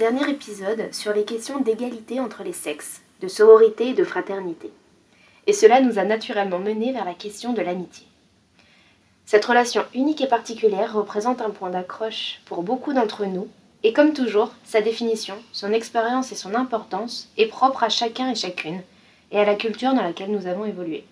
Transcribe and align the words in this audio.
dernier 0.00 0.30
épisode 0.30 0.94
sur 0.94 1.12
les 1.12 1.26
questions 1.26 1.60
d'égalité 1.60 2.20
entre 2.20 2.42
les 2.42 2.54
sexes, 2.54 3.02
de 3.20 3.28
sororité 3.28 3.90
et 3.90 3.92
de 3.92 4.02
fraternité. 4.02 4.70
Et 5.46 5.52
cela 5.52 5.82
nous 5.82 5.98
a 5.98 6.04
naturellement 6.04 6.58
mené 6.58 6.90
vers 6.90 7.04
la 7.04 7.12
question 7.12 7.52
de 7.52 7.60
l'amitié. 7.60 8.06
Cette 9.26 9.44
relation 9.44 9.84
unique 9.94 10.22
et 10.22 10.26
particulière 10.26 10.94
représente 10.94 11.42
un 11.42 11.50
point 11.50 11.68
d'accroche 11.68 12.40
pour 12.46 12.62
beaucoup 12.62 12.94
d'entre 12.94 13.26
nous, 13.26 13.48
et 13.82 13.92
comme 13.92 14.14
toujours, 14.14 14.54
sa 14.64 14.80
définition, 14.80 15.36
son 15.52 15.70
expérience 15.70 16.32
et 16.32 16.34
son 16.34 16.54
importance 16.54 17.28
est 17.36 17.48
propre 17.48 17.82
à 17.82 17.90
chacun 17.90 18.30
et 18.30 18.34
chacune, 18.34 18.80
et 19.30 19.38
à 19.38 19.44
la 19.44 19.54
culture 19.54 19.92
dans 19.92 20.02
laquelle 20.02 20.32
nous 20.32 20.46
avons 20.46 20.64
évolué. 20.64 21.04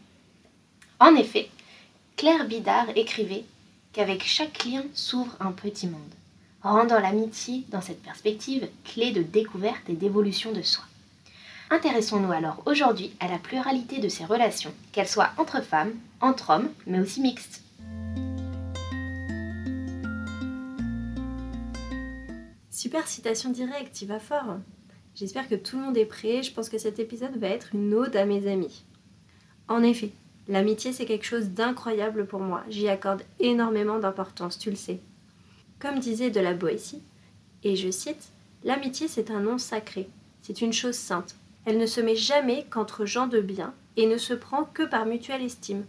En 0.98 1.14
effet, 1.14 1.50
Claire 2.16 2.46
Bidard 2.46 2.86
écrivait 2.96 3.44
qu'avec 3.92 4.24
chaque 4.24 4.64
lien 4.64 4.84
s'ouvre 4.94 5.36
un 5.40 5.52
petit 5.52 5.88
monde 5.88 6.00
rendant 6.62 7.00
l'amitié, 7.00 7.64
dans 7.68 7.80
cette 7.80 8.02
perspective, 8.02 8.68
clé 8.84 9.12
de 9.12 9.22
découverte 9.22 9.88
et 9.88 9.94
d'évolution 9.94 10.52
de 10.52 10.62
soi. 10.62 10.84
Intéressons-nous 11.70 12.32
alors 12.32 12.62
aujourd'hui 12.66 13.12
à 13.20 13.28
la 13.28 13.38
pluralité 13.38 13.98
de 13.98 14.08
ces 14.08 14.24
relations, 14.24 14.72
qu'elles 14.92 15.08
soient 15.08 15.30
entre 15.36 15.62
femmes, 15.62 15.92
entre 16.20 16.50
hommes, 16.50 16.70
mais 16.86 16.98
aussi 16.98 17.20
mixtes. 17.20 17.62
Super 22.70 23.06
citation 23.06 23.50
directe, 23.50 24.00
il 24.00 24.08
va 24.08 24.18
fort. 24.18 24.56
J'espère 25.14 25.48
que 25.48 25.56
tout 25.56 25.76
le 25.76 25.82
monde 25.82 25.96
est 25.96 26.06
prêt, 26.06 26.42
je 26.42 26.52
pense 26.52 26.68
que 26.68 26.78
cet 26.78 26.98
épisode 26.98 27.36
va 27.36 27.48
être 27.48 27.74
une 27.74 27.92
ode 27.92 28.16
à 28.16 28.24
mes 28.24 28.50
amis. 28.50 28.84
En 29.66 29.82
effet, 29.82 30.12
l'amitié 30.46 30.92
c'est 30.92 31.04
quelque 31.04 31.26
chose 31.26 31.48
d'incroyable 31.48 32.26
pour 32.26 32.40
moi, 32.40 32.62
j'y 32.70 32.88
accorde 32.88 33.22
énormément 33.40 33.98
d'importance, 33.98 34.58
tu 34.58 34.70
le 34.70 34.76
sais. 34.76 35.00
Comme 35.80 35.98
disait 35.98 36.30
de 36.30 36.40
la 36.40 36.54
Boétie, 36.54 37.02
et 37.62 37.76
je 37.76 37.90
cite, 37.90 38.32
L'amitié 38.64 39.06
c'est 39.06 39.30
un 39.30 39.40
nom 39.40 39.58
sacré, 39.58 40.08
c'est 40.42 40.60
une 40.60 40.72
chose 40.72 40.96
sainte. 40.96 41.36
Elle 41.64 41.78
ne 41.78 41.86
se 41.86 42.00
met 42.00 42.16
jamais 42.16 42.66
qu'entre 42.70 43.04
gens 43.04 43.26
de 43.26 43.40
bien 43.40 43.72
et 43.96 44.06
ne 44.06 44.18
se 44.18 44.34
prend 44.34 44.64
que 44.64 44.82
par 44.82 45.06
mutuelle 45.06 45.42
estime. 45.42 45.84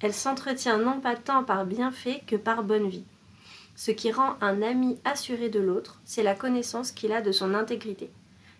Elle 0.00 0.14
s'entretient 0.14 0.78
non 0.78 1.00
pas 1.00 1.14
tant 1.14 1.44
par 1.44 1.64
bienfait 1.64 2.22
que 2.26 2.34
par 2.34 2.64
bonne 2.64 2.88
vie. 2.88 3.04
Ce 3.76 3.90
qui 3.90 4.10
rend 4.10 4.34
un 4.40 4.62
ami 4.62 4.98
assuré 5.04 5.48
de 5.48 5.60
l'autre, 5.60 6.00
c'est 6.04 6.22
la 6.22 6.34
connaissance 6.34 6.90
qu'il 6.90 7.12
a 7.12 7.22
de 7.22 7.32
son 7.32 7.54
intégrité. 7.54 8.10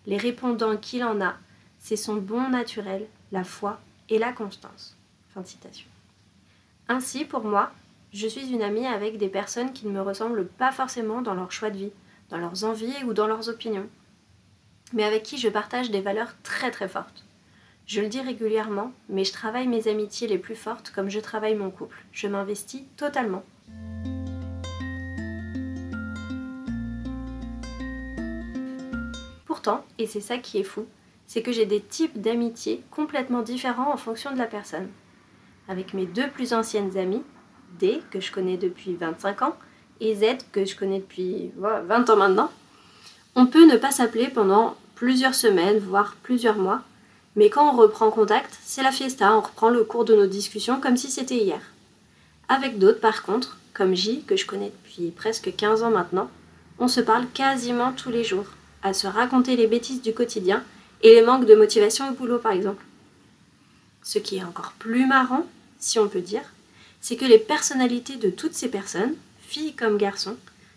Les 0.07 0.17
répondants 0.17 0.77
qu'il 0.77 1.05
en 1.05 1.21
a, 1.21 1.35
c'est 1.79 1.97
son 1.97 2.17
bon 2.17 2.49
naturel, 2.49 3.07
la 3.33 3.45
foi 3.45 3.81
et 4.09 4.19
la 4.19 4.33
constance. 4.33 4.97
Fin 5.35 5.41
de 5.41 5.47
citation. 5.47 5.89
Ainsi, 6.89 7.25
pour 7.25 7.45
moi, 7.45 7.73
je 8.13 8.27
suis 8.27 8.53
une 8.53 8.63
amie 8.63 8.87
avec 8.87 9.17
des 9.17 9.29
personnes 9.29 9.73
qui 9.73 9.87
ne 9.87 9.93
me 9.93 10.03
ressemblent 10.03 10.47
pas 10.47 10.71
forcément 10.71 11.23
dans 11.23 11.33
leur 11.33 11.51
choix 11.51 11.71
de 11.71 11.79
vie, 11.79 11.93
dans 12.29 12.37
leurs 12.37 12.65
envies 12.65 13.05
ou 13.07 13.15
dans 13.15 13.27
leurs 13.27 13.49
opinions, 13.49 13.89
mais 14.93 15.05
avec 15.05 15.23
qui 15.23 15.39
je 15.39 15.49
partage 15.49 15.91
des 15.91 16.03
valeurs 16.03 16.35
très 16.43 16.71
très 16.71 16.89
fortes. 16.89 17.25
Je 17.87 18.03
le 18.03 18.09
dis 18.09 18.21
régulièrement, 18.21 18.93
mais 19.09 19.25
je 19.25 19.33
travaille 19.33 19.67
mes 19.67 19.89
amitiés 19.89 20.29
les 20.29 20.39
plus 20.39 20.55
fortes 20.55 20.91
comme 20.91 21.09
je 21.09 21.21
travaille 21.21 21.55
mon 21.55 21.71
couple. 21.71 22.05
Je 22.13 22.29
m'investis 22.29 22.83
totalement. 22.97 23.43
Pourtant, 29.47 29.85
et 29.99 30.07
c'est 30.07 30.21
ça 30.21 30.37
qui 30.37 30.59
est 30.59 30.65
fou, 30.65 30.87
c'est 31.27 31.43
que 31.43 31.53
j'ai 31.53 31.67
des 31.67 31.81
types 31.81 32.21
d'amitié 32.21 32.83
complètement 32.91 33.43
différents 33.43 33.93
en 33.93 33.97
fonction 33.97 34.33
de 34.33 34.39
la 34.39 34.47
personne. 34.47 34.91
Avec 35.67 35.95
mes 35.95 36.07
deux 36.07 36.29
plus 36.29 36.53
anciennes 36.53 36.99
amies, 36.99 37.23
D, 37.79 38.03
que 38.11 38.21
je 38.21 38.33
connais 38.33 38.57
depuis 38.57 38.95
25 38.95 39.43
ans, 39.43 39.57
et 40.01 40.15
Z, 40.15 40.45
que 40.53 40.65
je 40.65 40.77
connais 40.77 40.99
depuis 40.99 41.51
20 41.57 42.11
ans 42.11 42.17
maintenant, 42.17 42.51
on 43.35 43.47
peut 43.47 43.67
ne 43.67 43.77
pas 43.77 43.91
s'appeler 43.91 44.29
pendant 44.29 44.77
plusieurs 44.95 45.35
semaines, 45.35 45.79
voire 45.79 46.17
plusieurs 46.23 46.57
mois, 46.57 46.83
mais 47.35 47.49
quand 47.49 47.73
on 47.73 47.77
reprend 47.77 48.11
contact, 48.11 48.59
c'est 48.63 48.83
la 48.83 48.93
fiesta, 48.93 49.35
on 49.37 49.41
reprend 49.41 49.71
le 49.71 49.85
cours 49.85 50.05
de 50.05 50.15
nos 50.15 50.27
discussions 50.27 50.81
comme 50.81 50.97
si 50.97 51.11
c'était 51.11 51.39
hier. 51.39 51.61
Avec 52.49 52.79
d'autres, 52.79 53.01
par 53.01 53.23
contre, 53.23 53.59
comme 53.73 53.95
J, 53.95 54.23
que 54.27 54.37
je 54.37 54.47
connais 54.47 54.71
depuis 54.83 55.11
presque 55.11 55.55
15 55.57 55.83
ans 55.83 55.91
maintenant, 55.91 56.31
on 56.79 56.89
se 56.89 57.01
parle 57.01 57.27
quasiment 57.29 57.93
tous 57.93 58.11
les 58.11 58.25
jours, 58.25 58.47
à 58.83 58.93
se 58.93 59.07
raconter 59.07 59.57
les 59.57 59.67
bêtises 59.67 60.03
du 60.03 60.13
quotidien 60.13 60.63
et 61.03 61.15
les 61.15 61.23
manques 61.23 61.47
de 61.47 61.55
motivation 61.55 62.09
au 62.11 62.13
boulot 62.13 62.39
par 62.39 62.53
exemple. 62.53 62.85
Ce 64.03 64.19
qui 64.19 64.37
est 64.37 64.45
encore 64.45 64.73
plus 64.79 65.07
marrant, 65.07 65.47
si 65.79 65.99
on 65.99 66.09
peut 66.09 66.21
dire, 66.21 66.43
c'est 67.03 67.17
que 67.17 67.27
les 67.27 67.39
personnalités 67.39 68.17
de 68.17 68.31
toutes 68.31 68.55
ces 68.55 68.71
personnes, 68.71 69.15
filles 69.41 69.75
comme 69.75 69.99
garçons, 69.99 70.37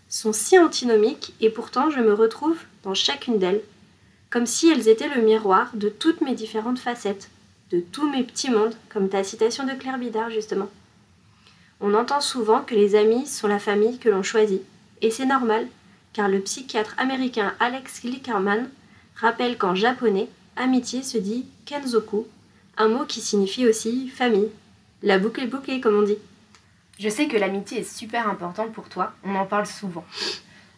sont 0.09 0.33
si 0.33 0.57
antinomiques 0.59 1.33
et 1.39 1.49
pourtant 1.49 1.89
je 1.89 1.99
me 1.99 2.13
retrouve 2.13 2.57
dans 2.83 2.95
chacune 2.95 3.39
d'elles, 3.39 3.61
comme 4.29 4.47
si 4.47 4.69
elles 4.69 4.89
étaient 4.89 5.07
le 5.07 5.21
miroir 5.21 5.69
de 5.75 5.87
toutes 5.87 6.21
mes 6.21 6.35
différentes 6.35 6.79
facettes, 6.79 7.29
de 7.71 7.79
tous 7.79 8.09
mes 8.09 8.23
petits 8.23 8.49
mondes, 8.49 8.75
comme 8.89 9.07
ta 9.07 9.23
citation 9.23 9.65
de 9.65 9.73
Claire 9.73 9.99
Bidard 9.99 10.31
justement. 10.31 10.69
On 11.79 11.93
entend 11.93 12.21
souvent 12.21 12.61
que 12.61 12.75
les 12.75 12.95
amis 12.95 13.27
sont 13.27 13.47
la 13.47 13.59
famille 13.59 13.99
que 13.99 14.09
l'on 14.09 14.23
choisit, 14.23 14.61
et 15.01 15.11
c'est 15.11 15.25
normal, 15.25 15.67
car 16.13 16.27
le 16.27 16.39
psychiatre 16.39 16.95
américain 16.97 17.53
Alex 17.59 18.01
Glickerman 18.01 18.69
rappelle 19.15 19.57
qu'en 19.57 19.75
japonais, 19.75 20.27
amitié 20.55 21.03
se 21.03 21.17
dit 21.17 21.45
kenzoku, 21.65 22.25
un 22.77 22.87
mot 22.87 23.05
qui 23.05 23.21
signifie 23.21 23.67
aussi 23.67 24.09
famille. 24.09 24.49
La 25.05 25.19
boucle 25.19 25.41
est 25.41 25.47
bouclée, 25.47 25.79
comme 25.81 25.99
on 25.99 26.01
dit. 26.01 26.17
Je 26.97 27.09
sais 27.09 27.27
que 27.27 27.37
l'amitié 27.37 27.81
est 27.81 27.83
super 27.83 28.27
importante 28.27 28.71
pour 28.73 28.89
toi, 28.89 29.13
on 29.23 29.35
en 29.35 29.45
parle 29.45 29.67
souvent. 29.67 30.03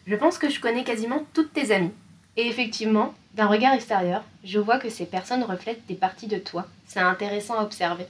Je 0.05 0.15
pense 0.17 0.37
que 0.37 0.49
je 0.49 0.59
connais 0.59 0.83
quasiment 0.83 1.25
toutes 1.33 1.53
tes 1.53 1.71
amies. 1.71 1.93
Et 2.35 2.45
effectivement, 2.45 3.13
d'un 3.35 3.47
regard 3.47 3.73
extérieur, 3.73 4.25
je 4.43 4.59
vois 4.59 4.79
que 4.79 4.89
ces 4.89 5.05
personnes 5.05 5.43
reflètent 5.43 5.87
des 5.87 5.95
parties 5.95 6.27
de 6.27 6.39
toi. 6.39 6.67
C'est 6.87 6.99
intéressant 6.99 7.57
à 7.57 7.63
observer. 7.63 8.05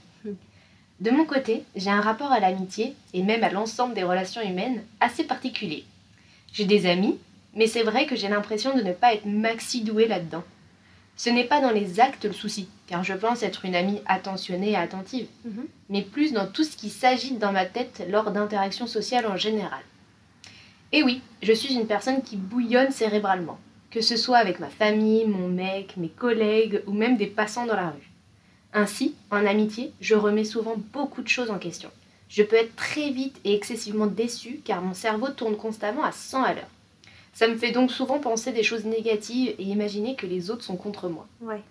De 1.02 1.12
mon 1.12 1.26
côté, 1.26 1.62
j'ai 1.76 1.92
un 1.92 2.02
rapport 2.02 2.32
à 2.32 2.40
l'amitié, 2.40 2.96
et 3.14 3.22
même 3.22 3.44
à 3.44 3.52
l'ensemble 3.52 3.94
des 3.94 4.04
relations 4.04 4.42
humaines, 4.42 4.84
assez 5.00 5.24
particulier. 5.24 5.86
J'ai 6.52 6.66
des 6.66 6.88
amis, 6.88 7.20
mais 7.54 7.68
c'est 7.68 7.84
vrai 7.84 8.08
que 8.08 8.16
j'ai 8.16 8.28
l'impression 8.28 8.76
de 8.76 8.82
ne 8.82 8.92
pas 8.92 9.14
être 9.14 9.28
maxi 9.28 9.82
douée 9.84 10.08
là-dedans. 10.08 10.44
Ce 11.18 11.30
n'est 11.30 11.44
pas 11.46 11.62
dans 11.62 11.72
les 11.72 12.00
actes 12.00 12.26
le 12.26 12.32
souci, 12.34 12.70
car 12.86 13.04
je 13.04 13.14
pense 13.14 13.42
être 13.44 13.66
une 13.66 13.76
amie 13.76 14.02
attentionnée 14.06 14.72
et 14.72 14.76
attentive, 14.76 15.28
Mhm. 15.46 15.66
mais 15.90 16.04
plus 16.04 16.32
dans 16.32 16.46
tout 16.48 16.64
ce 16.64 16.78
qui 16.78 16.90
s'agite 16.90 17.40
dans 17.40 17.52
ma 17.52 17.66
tête 17.66 18.04
lors 18.10 18.32
d'interactions 18.32 18.88
sociales 18.88 19.26
en 19.26 19.36
général. 19.36 19.82
Et 20.92 21.04
oui, 21.04 21.22
je 21.42 21.52
suis 21.54 21.74
une 21.74 21.88
personne 21.88 22.22
qui 22.22 22.38
bouillonne 22.38 22.92
cérébralement, 22.92 23.58
que 23.92 24.00
ce 24.02 24.16
soit 24.16 24.38
avec 24.38 24.60
ma 24.60 24.70
famille, 24.70 25.26
mon 25.26 25.48
mec, 25.48 25.98
mes 25.98 26.08
collègues 26.10 26.84
ou 26.88 26.94
même 26.94 27.18
des 27.18 27.28
passants 27.28 27.66
dans 27.66 27.76
la 27.76 27.90
rue. 27.90 28.10
Ainsi, 28.74 29.16
en 29.32 29.46
amitié, 29.46 29.92
je 30.00 30.14
remets 30.16 30.44
souvent 30.44 30.76
beaucoup 30.94 31.22
de 31.24 31.28
choses 31.28 31.50
en 31.50 31.58
question. 31.58 31.90
Je 32.30 32.44
peux 32.44 32.58
être 32.58 32.76
très 32.76 33.10
vite 33.10 33.38
et 33.44 33.56
excessivement 33.56 34.06
déçue 34.06 34.60
car 34.64 34.82
mon 34.82 34.94
cerveau 34.94 35.30
tourne 35.30 35.56
constamment 35.58 36.04
à 36.04 36.12
100 36.12 36.44
à 36.44 36.54
l'heure. 36.54 36.70
Ça 37.38 37.48
me 37.48 37.56
fait 37.56 37.70
donc 37.70 37.92
souvent 37.92 38.18
penser 38.18 38.52
des 38.52 38.64
choses 38.64 38.86
négatives 38.86 39.54
et 39.60 39.64
imaginer 39.64 40.16
que 40.16 40.26
les 40.26 40.50
autres 40.50 40.64
sont 40.64 40.76
contre 40.76 41.08
moi. 41.08 41.28
Ouais. 41.40 41.62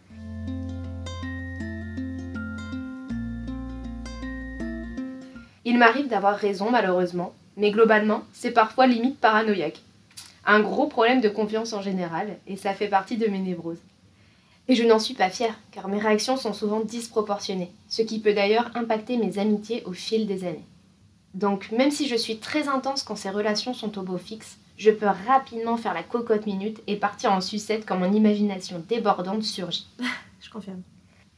Il 5.64 5.76
m'arrive 5.76 6.06
d'avoir 6.06 6.36
raison 6.36 6.70
malheureusement, 6.70 7.34
mais 7.56 7.72
globalement, 7.72 8.22
c'est 8.32 8.52
parfois 8.52 8.86
limite 8.86 9.18
paranoïaque. 9.18 9.82
Un 10.44 10.60
gros 10.60 10.86
problème 10.86 11.20
de 11.20 11.28
confiance 11.28 11.72
en 11.72 11.82
général, 11.82 12.38
et 12.46 12.54
ça 12.54 12.72
fait 12.72 12.86
partie 12.86 13.16
de 13.16 13.26
mes 13.26 13.40
névroses. 13.40 13.82
Et 14.68 14.76
je 14.76 14.84
n'en 14.84 15.00
suis 15.00 15.14
pas 15.14 15.30
fière, 15.30 15.58
car 15.72 15.88
mes 15.88 15.98
réactions 15.98 16.36
sont 16.36 16.52
souvent 16.52 16.78
disproportionnées, 16.78 17.72
ce 17.88 18.02
qui 18.02 18.20
peut 18.20 18.34
d'ailleurs 18.34 18.70
impacter 18.76 19.16
mes 19.16 19.40
amitiés 19.40 19.82
au 19.84 19.92
fil 19.92 20.28
des 20.28 20.44
années. 20.44 20.64
Donc, 21.34 21.72
même 21.72 21.90
si 21.90 22.06
je 22.06 22.14
suis 22.14 22.38
très 22.38 22.68
intense 22.68 23.02
quand 23.02 23.16
ces 23.16 23.30
relations 23.30 23.74
sont 23.74 23.98
au 23.98 24.02
beau 24.02 24.16
fixe, 24.16 24.58
je 24.76 24.90
peux 24.90 25.06
rapidement 25.26 25.76
faire 25.76 25.94
la 25.94 26.02
cocotte 26.02 26.46
minute 26.46 26.80
et 26.86 26.96
partir 26.96 27.32
en 27.32 27.40
sucette 27.40 27.86
quand 27.86 27.96
mon 27.96 28.12
imagination 28.12 28.82
débordante 28.88 29.42
surgit. 29.42 29.86
Je 30.40 30.50
confirme. 30.50 30.82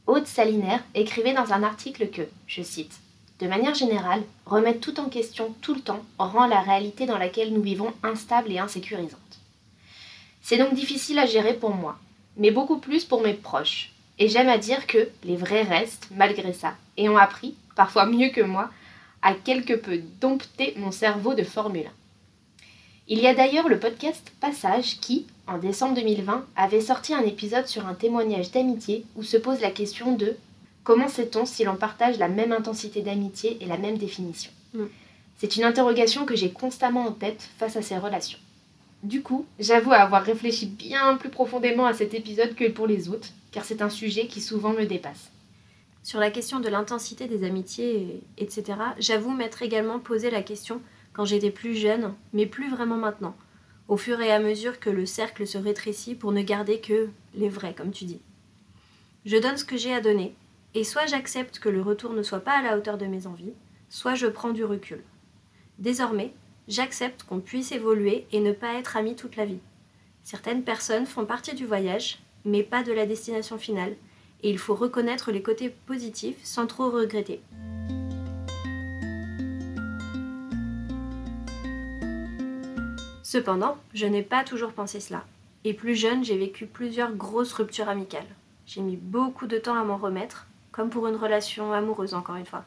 Aude 0.07 0.27
Salinaire 0.27 0.83
écrivait 0.93 1.33
dans 1.33 1.53
un 1.53 1.63
article 1.63 2.09
que, 2.09 2.23
je 2.47 2.61
cite, 2.61 2.99
De 3.39 3.47
manière 3.47 3.73
générale, 3.73 4.21
remettre 4.45 4.81
tout 4.81 4.99
en 4.99 5.09
question 5.09 5.55
tout 5.61 5.73
le 5.73 5.81
temps 5.81 6.03
rend 6.17 6.47
la 6.47 6.61
réalité 6.61 7.05
dans 7.05 7.17
laquelle 7.17 7.53
nous 7.53 7.61
vivons 7.61 7.93
instable 8.03 8.51
et 8.51 8.59
insécurisante. 8.59 9.19
C'est 10.41 10.57
donc 10.57 10.73
difficile 10.73 11.19
à 11.19 11.25
gérer 11.25 11.53
pour 11.53 11.73
moi, 11.73 11.97
mais 12.37 12.51
beaucoup 12.51 12.77
plus 12.77 13.05
pour 13.05 13.21
mes 13.21 13.33
proches. 13.33 13.91
Et 14.19 14.27
j'aime 14.27 14.49
à 14.49 14.57
dire 14.57 14.85
que 14.85 15.09
les 15.23 15.37
vrais 15.37 15.63
restent, 15.63 16.09
malgré 16.15 16.53
ça, 16.53 16.73
et 16.97 17.07
ont 17.07 17.17
appris, 17.17 17.55
parfois 17.75 18.05
mieux 18.05 18.29
que 18.29 18.41
moi, 18.41 18.69
à 19.21 19.33
quelque 19.33 19.73
peu 19.73 20.01
dompter 20.19 20.73
mon 20.77 20.91
cerveau 20.91 21.33
de 21.33 21.43
Formule 21.43 21.87
1. 21.87 21.89
Il 23.11 23.19
y 23.19 23.27
a 23.27 23.33
d'ailleurs 23.33 23.67
le 23.67 23.79
podcast 23.79 24.31
Passage 24.39 24.99
qui, 24.99 25.25
en 25.47 25.57
décembre 25.57 25.95
2020, 25.95 26.45
avait 26.55 26.79
sorti 26.81 27.13
un 27.13 27.23
épisode 27.23 27.67
sur 27.67 27.87
un 27.87 27.95
témoignage 27.95 28.51
d'amitié 28.51 29.03
où 29.15 29.23
se 29.23 29.37
pose 29.37 29.61
la 29.61 29.71
question 29.71 30.15
de 30.15 30.35
comment 30.83 31.07
sait-on 31.07 31.45
si 31.45 31.63
l'on 31.63 31.75
partage 31.75 32.19
la 32.19 32.27
même 32.27 32.51
intensité 32.51 33.01
d'amitié 33.01 33.57
et 33.61 33.65
la 33.65 33.77
même 33.77 33.97
définition? 33.97 34.51
Mm. 34.75 34.83
C'est 35.37 35.55
une 35.55 35.63
interrogation 35.63 36.25
que 36.25 36.35
j'ai 36.35 36.51
constamment 36.51 37.07
en 37.07 37.11
tête 37.11 37.49
face 37.57 37.75
à 37.77 37.81
ces 37.81 37.97
relations. 37.97 38.37
Du 39.01 39.23
coup, 39.23 39.45
j'avoue 39.57 39.93
avoir 39.93 40.21
réfléchi 40.21 40.67
bien 40.67 41.15
plus 41.15 41.29
profondément 41.29 41.85
à 41.87 41.93
cet 41.93 42.13
épisode 42.13 42.53
que 42.53 42.69
pour 42.69 42.85
les 42.85 43.09
autres, 43.09 43.29
car 43.51 43.63
c'est 43.65 43.81
un 43.81 43.89
sujet 43.89 44.27
qui 44.27 44.41
souvent 44.41 44.73
me 44.73 44.85
dépasse. 44.85 45.31
Sur 46.03 46.19
la 46.19 46.29
question 46.29 46.59
de 46.59 46.69
l'intensité 46.69 47.27
des 47.27 47.43
amitiés, 47.45 48.21
et- 48.37 48.43
etc., 48.43 48.77
j'avoue 48.99 49.31
m'être 49.31 49.63
également 49.63 49.99
posé 49.99 50.29
la 50.29 50.41
question 50.43 50.81
quand 51.19 51.25
j'étais 51.25 51.51
plus 51.51 51.75
jeune, 51.75 52.13
mais 52.31 52.45
plus 52.45 52.69
vraiment 52.69 52.95
maintenant, 52.95 53.35
au 53.89 53.97
fur 53.97 54.21
et 54.21 54.31
à 54.31 54.39
mesure 54.39 54.79
que 54.79 54.89
le 54.89 55.05
cercle 55.05 55.45
se 55.45 55.57
rétrécit 55.57 56.15
pour 56.15 56.31
ne 56.31 56.41
garder 56.41 56.79
que 56.79 57.09
les 57.35 57.49
vrais, 57.49 57.73
comme 57.73 57.91
tu 57.91 58.05
dis. 58.05 58.21
Je 59.25 59.35
donne 59.35 59.57
ce 59.57 59.65
que 59.65 59.75
j'ai 59.75 59.93
à 59.93 59.99
donner, 59.99 60.33
et 60.75 60.85
soit 60.85 61.07
j'accepte 61.07 61.59
que 61.59 61.67
le 61.67 61.81
retour 61.81 62.13
ne 62.13 62.23
soit 62.23 62.39
pas 62.39 62.57
à 62.57 62.61
la 62.61 62.77
hauteur 62.77 62.97
de 62.97 63.05
mes 63.05 63.27
envies, 63.27 63.51
soit 63.89 64.15
je 64.15 64.27
prends 64.27 64.51
du 64.51 64.63
recul. 64.63 65.03
Désormais, 65.77 66.31
j'accepte 66.69 67.23
qu'on 67.23 67.41
puisse 67.41 67.73
évoluer 67.73 68.25
et 68.31 68.39
ne 68.39 68.53
pas 68.53 68.75
être 68.75 68.95
amis 68.95 69.17
toute 69.17 69.35
la 69.35 69.43
vie. 69.43 69.59
Certaines 70.23 70.63
personnes 70.63 71.05
font 71.05 71.25
partie 71.25 71.53
du 71.53 71.65
voyage, 71.65 72.19
mais 72.45 72.63
pas 72.63 72.81
de 72.81 72.93
la 72.93 73.05
destination 73.05 73.57
finale, 73.57 73.97
et 74.41 74.49
il 74.49 74.57
faut 74.57 74.73
reconnaître 74.73 75.33
les 75.33 75.41
côtés 75.41 75.67
positifs 75.85 76.39
sans 76.43 76.65
trop 76.65 76.89
regretter. 76.89 77.41
Cependant, 83.31 83.77
je 83.93 84.07
n'ai 84.07 84.23
pas 84.23 84.43
toujours 84.43 84.71
pensé 84.71 84.99
cela. 84.99 85.23
Et 85.63 85.75
plus 85.75 85.93
jeune, 85.93 86.23
j'ai 86.23 86.35
vécu 86.35 86.65
plusieurs 86.65 87.11
grosses 87.11 87.53
ruptures 87.53 87.87
amicales. 87.87 88.25
J'ai 88.65 88.81
mis 88.81 88.95
beaucoup 88.95 89.45
de 89.45 89.59
temps 89.59 89.75
à 89.75 89.83
m'en 89.83 89.97
remettre, 89.97 90.47
comme 90.71 90.89
pour 90.89 91.05
une 91.05 91.15
relation 91.15 91.71
amoureuse 91.71 92.15
encore 92.15 92.37
une 92.37 92.47
fois. 92.47 92.65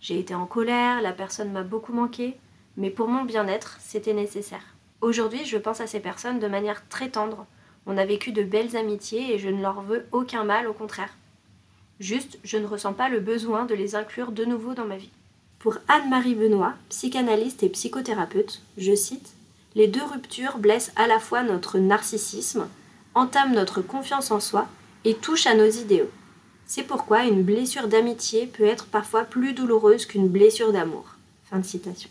J'ai 0.00 0.18
été 0.18 0.34
en 0.34 0.46
colère, 0.46 1.02
la 1.02 1.12
personne 1.12 1.52
m'a 1.52 1.64
beaucoup 1.64 1.92
manqué, 1.92 2.38
mais 2.78 2.88
pour 2.88 3.08
mon 3.08 3.24
bien-être, 3.24 3.76
c'était 3.78 4.14
nécessaire. 4.14 4.64
Aujourd'hui, 5.02 5.44
je 5.44 5.58
pense 5.58 5.82
à 5.82 5.86
ces 5.86 6.00
personnes 6.00 6.38
de 6.38 6.48
manière 6.48 6.88
très 6.88 7.10
tendre. 7.10 7.44
On 7.84 7.98
a 7.98 8.06
vécu 8.06 8.32
de 8.32 8.42
belles 8.42 8.78
amitiés 8.78 9.34
et 9.34 9.38
je 9.38 9.50
ne 9.50 9.60
leur 9.60 9.82
veux 9.82 10.06
aucun 10.12 10.44
mal, 10.44 10.66
au 10.66 10.72
contraire. 10.72 11.14
Juste, 11.98 12.38
je 12.42 12.56
ne 12.56 12.66
ressens 12.66 12.94
pas 12.94 13.10
le 13.10 13.20
besoin 13.20 13.66
de 13.66 13.74
les 13.74 13.96
inclure 13.96 14.32
de 14.32 14.46
nouveau 14.46 14.72
dans 14.72 14.86
ma 14.86 14.96
vie. 14.96 15.12
Pour 15.58 15.76
Anne-Marie 15.88 16.36
Benoît, 16.36 16.72
psychanalyste 16.88 17.62
et 17.64 17.68
psychothérapeute, 17.68 18.62
je 18.78 18.94
cite 18.94 19.34
Les 19.74 19.86
deux 19.86 20.04
ruptures 20.04 20.58
blessent 20.58 20.92
à 20.96 21.06
la 21.06 21.20
fois 21.20 21.42
notre 21.42 21.78
narcissisme, 21.78 22.68
entament 23.14 23.54
notre 23.54 23.82
confiance 23.82 24.30
en 24.30 24.40
soi 24.40 24.68
et 25.04 25.14
touchent 25.14 25.46
à 25.46 25.54
nos 25.54 25.68
idéaux. 25.68 26.10
C'est 26.66 26.82
pourquoi 26.82 27.24
une 27.24 27.42
blessure 27.42 27.88
d'amitié 27.88 28.46
peut 28.46 28.64
être 28.64 28.86
parfois 28.86 29.24
plus 29.24 29.52
douloureuse 29.52 30.06
qu'une 30.06 30.28
blessure 30.28 30.72
d'amour. 30.72 31.16
Fin 31.44 31.58
de 31.58 31.66
citation. 31.66 32.10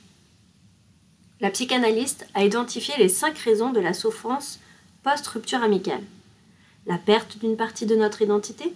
La 1.41 1.49
psychanalyste 1.49 2.27
a 2.33 2.43
identifié 2.43 2.93
les 2.97 3.07
cinq 3.07 3.37
raisons 3.37 3.71
de 3.71 3.79
la 3.79 3.93
souffrance 3.93 4.59
post-rupture 5.03 5.63
amicale. 5.63 6.03
La 6.85 6.97
perte 6.97 7.37
d'une 7.37 7.55
partie 7.55 7.85
de 7.85 7.95
notre 7.95 8.21
identité, 8.21 8.73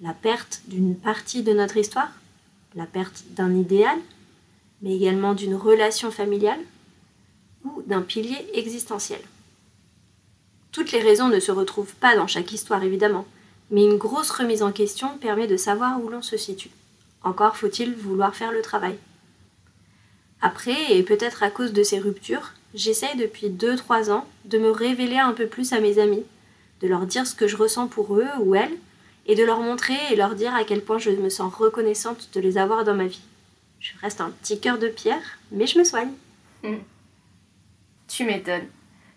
la 0.00 0.14
perte 0.14 0.62
d'une 0.66 0.96
partie 0.96 1.42
de 1.42 1.52
notre 1.52 1.76
histoire, 1.76 2.10
la 2.74 2.86
perte 2.86 3.24
d'un 3.30 3.54
idéal, 3.54 3.98
mais 4.80 4.94
également 4.94 5.34
d'une 5.34 5.54
relation 5.54 6.10
familiale 6.10 6.60
d'un 7.88 8.02
pilier 8.02 8.46
existentiel. 8.54 9.20
Toutes 10.70 10.92
les 10.92 11.00
raisons 11.00 11.28
ne 11.28 11.40
se 11.40 11.50
retrouvent 11.50 11.94
pas 11.96 12.14
dans 12.14 12.28
chaque 12.28 12.52
histoire 12.52 12.84
évidemment, 12.84 13.26
mais 13.70 13.82
une 13.82 13.96
grosse 13.96 14.30
remise 14.30 14.62
en 14.62 14.70
question 14.70 15.18
permet 15.18 15.46
de 15.46 15.56
savoir 15.56 16.00
où 16.02 16.08
l'on 16.08 16.22
se 16.22 16.36
situe. 16.36 16.70
Encore 17.22 17.56
faut-il 17.56 17.94
vouloir 17.94 18.36
faire 18.36 18.52
le 18.52 18.62
travail. 18.62 18.96
Après, 20.40 20.96
et 20.96 21.02
peut-être 21.02 21.42
à 21.42 21.50
cause 21.50 21.72
de 21.72 21.82
ces 21.82 21.98
ruptures, 21.98 22.52
j'essaye 22.74 23.16
depuis 23.16 23.48
2-3 23.48 24.10
ans 24.12 24.26
de 24.44 24.58
me 24.58 24.70
révéler 24.70 25.18
un 25.18 25.32
peu 25.32 25.46
plus 25.46 25.72
à 25.72 25.80
mes 25.80 25.98
amis, 25.98 26.24
de 26.80 26.86
leur 26.86 27.06
dire 27.06 27.26
ce 27.26 27.34
que 27.34 27.48
je 27.48 27.56
ressens 27.56 27.88
pour 27.88 28.16
eux 28.16 28.28
ou 28.40 28.54
elles, 28.54 28.76
et 29.26 29.34
de 29.34 29.44
leur 29.44 29.60
montrer 29.60 29.96
et 30.10 30.16
leur 30.16 30.34
dire 30.34 30.54
à 30.54 30.64
quel 30.64 30.82
point 30.82 30.98
je 30.98 31.10
me 31.10 31.28
sens 31.28 31.52
reconnaissante 31.52 32.28
de 32.34 32.40
les 32.40 32.56
avoir 32.56 32.84
dans 32.84 32.94
ma 32.94 33.06
vie. 33.06 33.22
Je 33.80 33.92
reste 34.00 34.20
un 34.20 34.30
petit 34.30 34.60
cœur 34.60 34.78
de 34.78 34.88
pierre, 34.88 35.38
mais 35.50 35.66
je 35.66 35.78
me 35.78 35.84
soigne. 35.84 36.12
Tu 38.18 38.24
m'étonnes. 38.24 38.66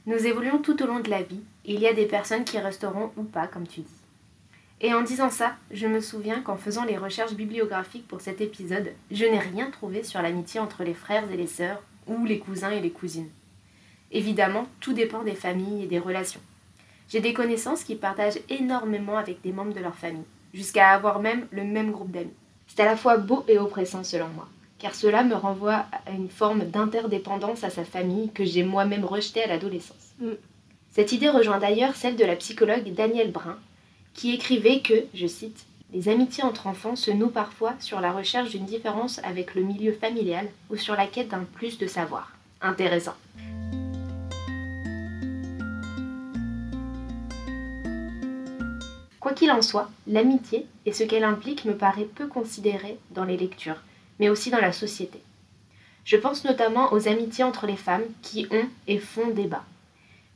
Nous 0.05 0.27
évoluons 0.27 0.59
tout 0.59 0.79
au 0.83 0.85
long 0.85 0.99
de 0.99 1.09
la 1.09 1.23
vie, 1.23 1.41
et 1.65 1.73
il 1.73 1.79
y 1.79 1.87
a 1.87 1.93
des 1.93 2.05
personnes 2.05 2.43
qui 2.43 2.59
resteront 2.59 3.11
ou 3.17 3.23
pas, 3.23 3.47
comme 3.47 3.65
tu 3.65 3.79
dis. 3.79 4.01
Et 4.79 4.93
en 4.93 5.01
disant 5.01 5.31
ça, 5.31 5.55
je 5.71 5.87
me 5.87 5.99
souviens 6.01 6.41
qu'en 6.41 6.55
faisant 6.55 6.85
les 6.85 6.99
recherches 6.99 7.33
bibliographiques 7.33 8.07
pour 8.07 8.21
cet 8.21 8.41
épisode, 8.41 8.91
je 9.09 9.25
n'ai 9.25 9.39
rien 9.39 9.71
trouvé 9.71 10.03
sur 10.03 10.21
l'amitié 10.21 10.59
entre 10.59 10.83
les 10.83 10.93
frères 10.93 11.23
et 11.31 11.35
les 11.35 11.47
sœurs, 11.47 11.81
ou 12.05 12.25
les 12.25 12.37
cousins 12.37 12.69
et 12.69 12.79
les 12.79 12.91
cousines. 12.91 13.31
Évidemment, 14.11 14.67
tout 14.81 14.93
dépend 14.93 15.23
des 15.23 15.33
familles 15.33 15.85
et 15.85 15.87
des 15.87 15.97
relations. 15.97 16.41
J'ai 17.09 17.21
des 17.21 17.33
connaissances 17.33 17.83
qui 17.83 17.95
partagent 17.95 18.41
énormément 18.49 19.17
avec 19.17 19.41
des 19.41 19.51
membres 19.51 19.73
de 19.73 19.79
leur 19.79 19.95
famille, 19.95 20.27
jusqu'à 20.53 20.91
avoir 20.91 21.21
même 21.21 21.47
le 21.49 21.63
même 21.63 21.89
groupe 21.89 22.11
d'amis. 22.11 22.37
C'est 22.67 22.83
à 22.83 22.85
la 22.85 22.95
fois 22.95 23.17
beau 23.17 23.45
et 23.47 23.57
oppressant 23.57 24.03
selon 24.03 24.27
moi, 24.27 24.47
car 24.81 24.95
cela 24.95 25.23
me 25.23 25.35
renvoie 25.35 25.85
à 26.07 26.11
une 26.11 26.29
forme 26.29 26.65
d'interdépendance 26.65 27.63
à 27.63 27.69
sa 27.69 27.85
famille 27.85 28.31
que 28.31 28.43
j'ai 28.43 28.63
moi-même 28.63 29.05
rejetée 29.05 29.43
à 29.43 29.47
l'adolescence. 29.47 30.15
Mm. 30.19 30.31
Cette 30.89 31.11
idée 31.11 31.29
rejoint 31.29 31.59
d'ailleurs 31.59 31.95
celle 31.95 32.15
de 32.15 32.25
la 32.25 32.35
psychologue 32.35 32.91
Danielle 32.91 33.31
Brun, 33.31 33.57
qui 34.15 34.33
écrivait 34.33 34.79
que, 34.79 35.05
je 35.13 35.27
cite, 35.27 35.65
Les 35.93 36.09
amitiés 36.09 36.43
entre 36.43 36.67
enfants 36.67 36.95
se 36.95 37.11
nouent 37.11 37.29
parfois 37.29 37.75
sur 37.79 38.01
la 38.01 38.11
recherche 38.11 38.49
d'une 38.49 38.65
différence 38.65 39.19
avec 39.23 39.55
le 39.55 39.61
milieu 39.61 39.91
familial 39.91 40.47
ou 40.69 40.77
sur 40.77 40.95
la 40.95 41.05
quête 41.05 41.27
d'un 41.27 41.43
plus 41.43 41.77
de 41.77 41.85
savoir. 41.85 42.31
Intéressant. 42.61 43.15
Quoi 49.19 49.33
qu'il 49.33 49.51
en 49.51 49.61
soit, 49.61 49.91
l'amitié 50.07 50.65
et 50.87 50.93
ce 50.93 51.03
qu'elle 51.03 51.23
implique 51.23 51.65
me 51.65 51.75
paraît 51.75 52.05
peu 52.05 52.25
considéré 52.25 52.97
dans 53.11 53.25
les 53.25 53.37
lectures, 53.37 53.81
mais 54.21 54.29
aussi 54.29 54.51
dans 54.51 54.61
la 54.61 54.71
société. 54.71 55.19
Je 56.05 56.15
pense 56.15 56.45
notamment 56.45 56.93
aux 56.93 57.07
amitiés 57.07 57.43
entre 57.43 57.65
les 57.65 57.75
femmes 57.75 58.05
qui 58.21 58.47
ont 58.51 58.67
et 58.87 58.99
font 58.99 59.31
débat. 59.31 59.65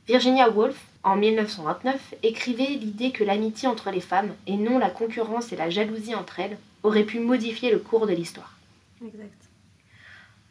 Virginia 0.08 0.50
Woolf, 0.50 0.76
en 1.04 1.16
1929, 1.16 2.14
écrivait 2.24 2.66
l'idée 2.66 3.12
que 3.12 3.22
l'amitié 3.22 3.68
entre 3.68 3.92
les 3.92 4.00
femmes, 4.00 4.34
et 4.48 4.56
non 4.56 4.78
la 4.78 4.90
concurrence 4.90 5.52
et 5.52 5.56
la 5.56 5.70
jalousie 5.70 6.16
entre 6.16 6.40
elles, 6.40 6.58
aurait 6.82 7.04
pu 7.04 7.20
modifier 7.20 7.70
le 7.70 7.78
cours 7.78 8.08
de 8.08 8.12
l'histoire. 8.12 8.56
Exact. 9.04 9.30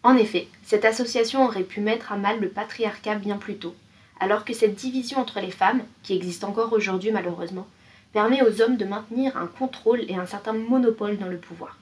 En 0.04 0.16
effet, 0.16 0.48
cette 0.64 0.86
association 0.86 1.46
aurait 1.46 1.64
pu 1.64 1.82
mettre 1.82 2.14
à 2.14 2.18
mal 2.18 2.40
le 2.40 2.50
patriarcat 2.50 3.16
bien 3.16 3.38
plus 3.38 3.58
tôt, 3.58 3.76
alors 4.20 4.46
que 4.46 4.54
cette 4.54 4.76
division 4.76 5.20
entre 5.20 5.42
les 5.42 5.52
femmes, 5.52 5.84
qui 6.04 6.16
existe 6.16 6.46
encore 6.46 6.72
aujourd'hui 6.72 7.12
malheureusement, 7.12 7.68
permet 8.14 8.44
aux 8.44 8.62
hommes 8.62 8.78
de 8.78 8.86
maintenir 8.86 9.36
un 9.36 9.48
contrôle 9.48 10.06
et 10.08 10.16
un 10.16 10.26
certain 10.26 10.54
monopole 10.54 11.18
dans 11.18 11.28
le 11.28 11.38
pouvoir. 11.38 11.78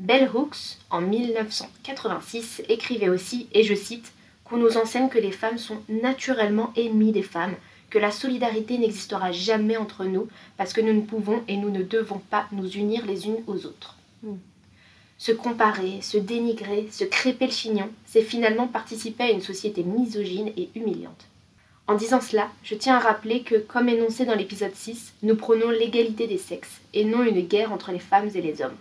Bell 0.00 0.30
Hooks, 0.34 0.78
en 0.88 1.02
1986, 1.02 2.62
écrivait 2.70 3.10
aussi, 3.10 3.48
et 3.52 3.64
je 3.64 3.74
cite, 3.74 4.12
qu'on 4.44 4.56
nous 4.56 4.78
enseigne 4.78 5.10
que 5.10 5.18
les 5.18 5.30
femmes 5.30 5.58
sont 5.58 5.76
naturellement 5.90 6.72
ennemies 6.74 7.12
des 7.12 7.22
femmes, 7.22 7.54
que 7.90 7.98
la 7.98 8.10
solidarité 8.10 8.78
n'existera 8.78 9.30
jamais 9.30 9.76
entre 9.76 10.06
nous 10.06 10.26
parce 10.56 10.72
que 10.72 10.80
nous 10.80 10.94
ne 10.94 11.02
pouvons 11.02 11.42
et 11.48 11.58
nous 11.58 11.68
ne 11.68 11.82
devons 11.82 12.18
pas 12.30 12.46
nous 12.50 12.66
unir 12.66 13.04
les 13.04 13.26
unes 13.26 13.42
aux 13.46 13.66
autres. 13.66 13.98
Mm. 14.22 14.36
Se 15.18 15.32
comparer, 15.32 16.00
se 16.00 16.16
dénigrer, 16.16 16.88
se 16.90 17.04
crêper 17.04 17.44
le 17.44 17.52
chignon, 17.52 17.90
c'est 18.06 18.22
finalement 18.22 18.68
participer 18.68 19.24
à 19.24 19.30
une 19.30 19.42
société 19.42 19.82
misogyne 19.82 20.50
et 20.56 20.70
humiliante. 20.74 21.26
En 21.86 21.94
disant 21.94 22.22
cela, 22.22 22.48
je 22.64 22.74
tiens 22.74 22.96
à 22.96 23.00
rappeler 23.00 23.42
que, 23.42 23.56
comme 23.56 23.90
énoncé 23.90 24.24
dans 24.24 24.34
l'épisode 24.34 24.74
6, 24.74 25.12
nous 25.24 25.36
prônons 25.36 25.68
l'égalité 25.68 26.26
des 26.26 26.38
sexes 26.38 26.80
et 26.94 27.04
non 27.04 27.22
une 27.22 27.46
guerre 27.46 27.70
entre 27.70 27.92
les 27.92 27.98
femmes 27.98 28.30
et 28.34 28.40
les 28.40 28.62
hommes. 28.62 28.78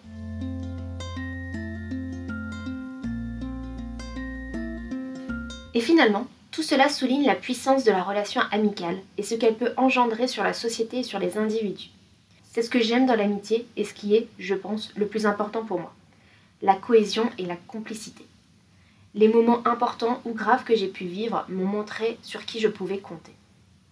Et 5.79 5.81
finalement, 5.81 6.27
tout 6.51 6.62
cela 6.62 6.89
souligne 6.89 7.25
la 7.25 7.36
puissance 7.36 7.86
de 7.86 7.91
la 7.91 8.03
relation 8.03 8.41
amicale 8.51 8.98
et 9.17 9.24
ce 9.24 9.33
qu'elle 9.33 9.55
peut 9.55 9.71
engendrer 9.77 10.27
sur 10.27 10.43
la 10.43 10.51
société 10.51 10.98
et 11.00 11.03
sur 11.03 11.19
les 11.19 11.38
individus. 11.38 11.91
C'est 12.51 12.63
ce 12.63 12.69
que 12.69 12.81
j'aime 12.81 13.05
dans 13.05 13.15
l'amitié 13.15 13.65
et 13.77 13.86
ce 13.86 13.93
qui 13.93 14.13
est, 14.13 14.27
je 14.39 14.55
pense, 14.55 14.91
le 14.98 15.07
plus 15.07 15.25
important 15.25 15.63
pour 15.63 15.79
moi. 15.79 15.93
La 16.62 16.75
cohésion 16.75 17.29
et 17.38 17.45
la 17.45 17.55
complicité. 17.55 18.25
Les 19.15 19.29
moments 19.29 19.65
importants 19.65 20.19
ou 20.25 20.33
graves 20.33 20.65
que 20.65 20.75
j'ai 20.75 20.89
pu 20.89 21.05
vivre 21.05 21.45
m'ont 21.48 21.63
montré 21.63 22.17
sur 22.24 22.45
qui 22.45 22.59
je 22.59 22.67
pouvais 22.67 22.98
compter. 22.98 23.31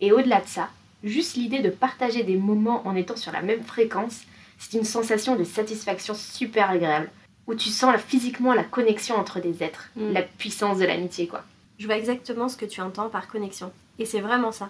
Et 0.02 0.12
au-delà 0.12 0.42
de 0.42 0.48
ça, 0.48 0.68
juste 1.06 1.38
l'idée 1.38 1.60
de 1.60 1.70
partager 1.70 2.24
des 2.24 2.36
moments 2.36 2.86
en 2.86 2.98
étant 2.98 3.16
sur 3.16 3.32
la 3.32 3.42
même 3.42 3.64
fréquence, 3.64 4.24
c'est 4.60 4.78
une 4.78 4.84
sensation 4.84 5.38
de 5.38 5.46
satisfaction 5.46 6.16
super 6.16 6.70
agréable, 6.70 7.10
où 7.48 7.56
tu 7.56 7.70
sens 7.70 7.96
physiquement 8.02 8.54
la 8.54 8.66
connexion 8.66 9.16
entre 9.16 9.40
des 9.40 9.64
êtres, 9.64 9.90
Mm. 9.96 10.12
la 10.12 10.22
puissance 10.24 10.80
de 10.80 10.86
l'amitié 10.86 11.28
quoi. 11.28 11.46
Je 11.78 11.86
vois 11.86 11.98
exactement 11.98 12.50
ce 12.50 12.58
que 12.58 12.66
tu 12.66 12.82
entends 12.82 13.10
par 13.10 13.28
connexion. 13.28 13.72
Et 14.00 14.06
c'est 14.06 14.22
vraiment 14.22 14.52
ça. 14.52 14.70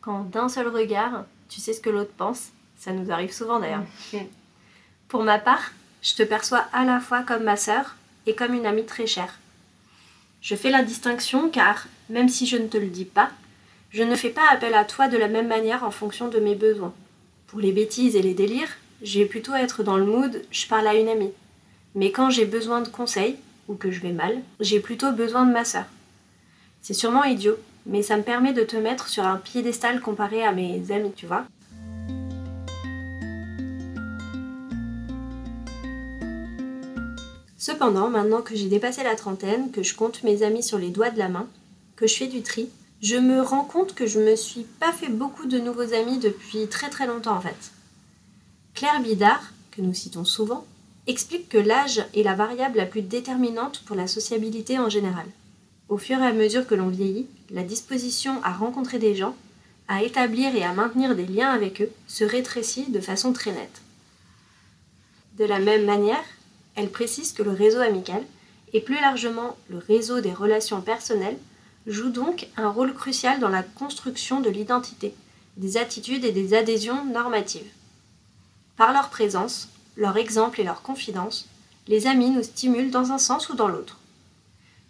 Quand 0.00 0.24
d'un 0.24 0.48
seul 0.48 0.68
regard, 0.68 1.24
tu 1.48 1.60
sais 1.60 1.72
ce 1.72 1.80
que 1.80 1.90
l'autre 1.90 2.12
pense, 2.16 2.48
ça 2.76 2.92
nous 2.92 3.10
arrive 3.12 3.32
souvent 3.32 3.60
d'ailleurs. 3.60 3.84
Mm. 4.12 4.18
Pour 5.08 5.22
ma 5.22 5.38
part, 5.38 5.72
je 6.02 6.14
te 6.14 6.22
perçois 6.22 6.64
à 6.72 6.84
la 6.84 7.00
fois 7.00 7.22
comme 7.22 7.44
ma 7.44 7.56
sœur 7.56 7.96
et 8.26 8.34
comme 8.34 8.54
une 8.54 8.66
amie 8.66 8.86
très 8.86 9.06
chère. 9.06 9.38
Je 10.40 10.56
fais 10.56 10.70
la 10.70 10.82
distinction 10.82 11.48
car, 11.48 11.86
même 12.08 12.28
si 12.28 12.46
je 12.46 12.56
ne 12.56 12.66
te 12.66 12.76
le 12.76 12.88
dis 12.88 13.04
pas, 13.04 13.30
je 13.90 14.02
ne 14.02 14.16
fais 14.16 14.30
pas 14.30 14.50
appel 14.50 14.74
à 14.74 14.84
toi 14.84 15.06
de 15.08 15.18
la 15.18 15.28
même 15.28 15.48
manière 15.48 15.84
en 15.84 15.90
fonction 15.90 16.28
de 16.28 16.40
mes 16.40 16.54
besoins. 16.54 16.94
Pour 17.46 17.60
les 17.60 17.72
bêtises 17.72 18.16
et 18.16 18.22
les 18.22 18.34
délires, 18.34 18.78
je 19.02 19.18
vais 19.18 19.26
plutôt 19.26 19.54
être 19.54 19.82
dans 19.82 19.96
le 19.96 20.06
mood 20.06 20.42
je 20.50 20.66
parle 20.66 20.88
à 20.88 20.94
une 20.94 21.08
amie. 21.08 21.32
Mais 21.94 22.10
quand 22.10 22.30
j'ai 22.30 22.46
besoin 22.46 22.80
de 22.80 22.88
conseils, 22.88 23.36
ou 23.68 23.74
que 23.74 23.90
je 23.90 24.00
vais 24.00 24.12
mal, 24.12 24.40
j'ai 24.60 24.80
plutôt 24.80 25.12
besoin 25.12 25.44
de 25.46 25.52
ma 25.52 25.64
sœur. 25.64 25.84
C'est 26.82 26.94
sûrement 26.94 27.22
idiot, 27.22 27.56
mais 27.86 28.02
ça 28.02 28.16
me 28.16 28.24
permet 28.24 28.52
de 28.52 28.64
te 28.64 28.76
mettre 28.76 29.08
sur 29.08 29.24
un 29.24 29.36
piédestal 29.36 30.00
comparé 30.00 30.42
à 30.44 30.50
mes 30.50 30.90
amis, 30.90 31.12
tu 31.14 31.26
vois. 31.26 31.44
Cependant, 37.56 38.10
maintenant 38.10 38.42
que 38.42 38.56
j'ai 38.56 38.68
dépassé 38.68 39.04
la 39.04 39.14
trentaine, 39.14 39.70
que 39.70 39.84
je 39.84 39.94
compte 39.94 40.24
mes 40.24 40.42
amis 40.42 40.64
sur 40.64 40.78
les 40.78 40.90
doigts 40.90 41.10
de 41.10 41.18
la 41.20 41.28
main, 41.28 41.46
que 41.94 42.08
je 42.08 42.16
fais 42.16 42.26
du 42.26 42.42
tri, 42.42 42.68
je 43.00 43.14
me 43.14 43.40
rends 43.40 43.64
compte 43.64 43.94
que 43.94 44.08
je 44.08 44.18
me 44.18 44.34
suis 44.34 44.66
pas 44.80 44.92
fait 44.92 45.08
beaucoup 45.08 45.46
de 45.46 45.60
nouveaux 45.60 45.94
amis 45.94 46.18
depuis 46.18 46.66
très 46.66 46.90
très 46.90 47.06
longtemps 47.06 47.36
en 47.36 47.40
fait. 47.40 47.70
Claire 48.74 49.00
Bidard, 49.00 49.52
que 49.70 49.82
nous 49.82 49.94
citons 49.94 50.24
souvent, 50.24 50.64
explique 51.06 51.48
que 51.48 51.58
l'âge 51.58 52.04
est 52.14 52.24
la 52.24 52.34
variable 52.34 52.78
la 52.78 52.86
plus 52.86 53.02
déterminante 53.02 53.82
pour 53.86 53.94
la 53.94 54.08
sociabilité 54.08 54.80
en 54.80 54.88
général. 54.88 55.26
Au 55.92 55.98
fur 55.98 56.18
et 56.22 56.26
à 56.26 56.32
mesure 56.32 56.66
que 56.66 56.74
l'on 56.74 56.88
vieillit, 56.88 57.26
la 57.50 57.64
disposition 57.64 58.42
à 58.44 58.52
rencontrer 58.54 58.98
des 58.98 59.14
gens, 59.14 59.36
à 59.88 60.02
établir 60.02 60.56
et 60.56 60.64
à 60.64 60.72
maintenir 60.72 61.14
des 61.14 61.26
liens 61.26 61.50
avec 61.50 61.82
eux 61.82 61.90
se 62.08 62.24
rétrécit 62.24 62.90
de 62.90 62.98
façon 62.98 63.34
très 63.34 63.52
nette. 63.52 63.82
De 65.36 65.44
la 65.44 65.58
même 65.58 65.84
manière, 65.84 66.24
elle 66.76 66.88
précise 66.88 67.32
que 67.32 67.42
le 67.42 67.50
réseau 67.50 67.80
amical, 67.80 68.22
et 68.72 68.80
plus 68.80 68.98
largement 69.02 69.54
le 69.68 69.76
réseau 69.76 70.22
des 70.22 70.32
relations 70.32 70.80
personnelles, 70.80 71.36
joue 71.86 72.08
donc 72.08 72.48
un 72.56 72.70
rôle 72.70 72.94
crucial 72.94 73.38
dans 73.38 73.50
la 73.50 73.62
construction 73.62 74.40
de 74.40 74.48
l'identité, 74.48 75.14
des 75.58 75.76
attitudes 75.76 76.24
et 76.24 76.32
des 76.32 76.54
adhésions 76.54 77.04
normatives. 77.04 77.70
Par 78.78 78.94
leur 78.94 79.10
présence, 79.10 79.68
leur 79.98 80.16
exemple 80.16 80.58
et 80.58 80.64
leur 80.64 80.80
confidence, 80.80 81.50
les 81.86 82.06
amis 82.06 82.30
nous 82.30 82.44
stimulent 82.44 82.90
dans 82.90 83.12
un 83.12 83.18
sens 83.18 83.50
ou 83.50 83.56
dans 83.56 83.68
l'autre. 83.68 83.98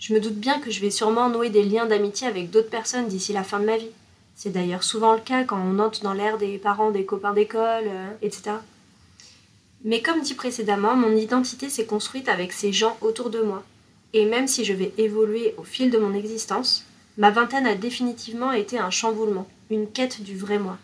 Je 0.03 0.13
me 0.13 0.19
doute 0.19 0.35
bien 0.35 0.59
que 0.59 0.73
je 0.73 0.81
vais 0.81 0.91
sûrement 0.91 1.29
nouer 1.29 1.49
des 1.49 1.63
liens 1.63 1.87
d'amitié 1.87 2.27
avec 2.27 2.51
d'autres 2.51 2.69
personnes 2.69 3.07
d'ici 3.07 3.33
la 3.33 3.45
fin 3.45 3.61
de 3.61 3.67
ma 3.67 3.77
vie. 3.77 3.93
C'est 4.35 4.51
d'ailleurs 4.51 4.83
souvent 4.83 5.15
le 5.15 5.21
cas 5.21 5.45
quand 5.45 5.63
on 5.65 5.79
entre 5.79 6.03
dans 6.03 6.13
l'ère 6.13 6.39
des 6.39 6.59
parents, 6.59 6.91
des 6.91 7.05
copains 7.05 7.33
d'école, 7.33 7.85
euh, 7.87 8.11
etc. 8.21 8.57
Mais 9.85 10.03
comme 10.03 10.21
dit 10.21 10.35
précédemment, 10.35 10.97
mon 10.97 11.15
identité 11.15 11.71
s'est 11.71 11.87
construite 11.87 12.29
avec 12.29 12.53
ces 12.53 12.73
gens 12.73 12.97
autour 13.01 13.31
de 13.31 13.43
moi. 13.43 13.63
Et 14.13 14.27
même 14.27 14.49
si 14.49 14.65
je 14.65 14.73
vais 14.73 14.93
évoluer 14.99 15.55
au 15.57 15.63
fil 15.63 15.89
de 15.89 15.99
mon 15.99 16.15
existence, 16.15 16.85
ma 17.17 17.31
vingtaine 17.31 17.69
a 17.69 17.77
définitivement 17.77 18.51
été 18.51 18.81
un 18.81 18.91
chamboulement, 18.91 19.47
une 19.71 19.87
quête 19.87 20.21
du 20.21 20.37
vrai 20.37 20.59
moi. 20.59 20.79